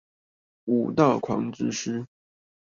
[0.65, 2.07] 武道狂之詩